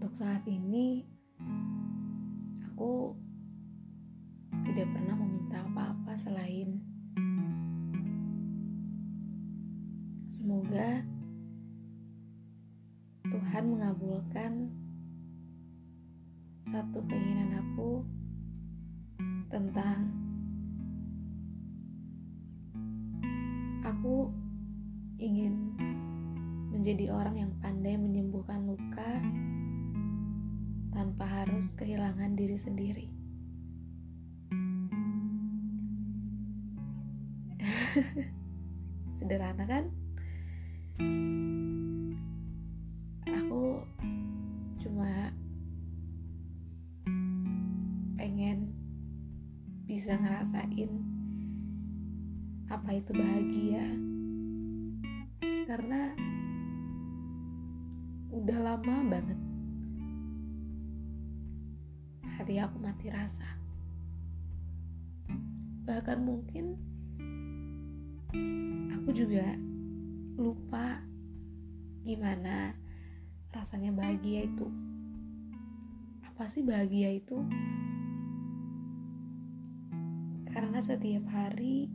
untuk 0.00 0.16
saat 0.16 0.40
ini 0.48 1.04
aku 2.72 3.12
tidak 4.64 4.88
pernah 4.96 5.12
meminta 5.12 5.60
apa-apa 5.60 6.16
selain 6.16 6.80
semoga 10.32 11.04
Tuhan 13.28 13.64
mengabulkan 13.76 14.72
satu 16.64 17.04
keinginan 17.04 17.60
aku 17.60 18.00
tentang 19.52 20.08
aku 23.84 24.32
ingin 25.20 25.76
menjadi 26.72 27.12
orang 27.12 27.36
yang 27.36 27.52
pandai 27.60 28.00
menyembuhkan 28.00 28.64
luka 28.64 29.20
harus 31.60 31.76
kehilangan 31.76 32.40
diri 32.40 32.56
sendiri. 32.56 33.04
Sederhana 39.20 39.68
kan? 39.68 39.92
Aku 43.28 43.84
cuma 44.80 45.28
pengen 48.16 48.72
bisa 49.84 50.16
ngerasain 50.16 50.88
apa 52.72 52.88
itu 52.96 53.12
bahagia 53.12 53.84
karena 55.68 56.16
udah 58.32 58.58
lama 58.64 58.96
banget 59.12 59.36
hati 62.40 62.56
aku 62.56 62.80
mati 62.80 63.12
rasa. 63.12 63.52
Bahkan 65.84 66.24
mungkin 66.24 66.72
aku 68.96 69.12
juga 69.12 69.44
lupa 70.40 71.04
gimana 72.00 72.72
rasanya 73.52 73.92
bahagia 73.92 74.48
itu. 74.48 74.64
Apa 76.32 76.48
sih 76.48 76.64
bahagia 76.64 77.12
itu? 77.20 77.44
Karena 80.48 80.80
setiap 80.80 81.28
hari 81.28 81.92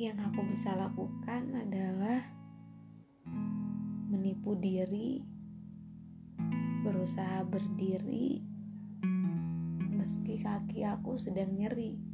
yang 0.00 0.16
aku 0.16 0.48
bisa 0.48 0.72
lakukan 0.80 1.60
adalah 1.60 2.24
menipu 4.08 4.56
diri, 4.56 5.20
berusaha 6.80 7.44
berdiri, 7.44 8.49
meski 10.00 10.40
kaki 10.40 10.80
aku 10.88 11.20
sedang 11.20 11.52
nyeri. 11.60 12.09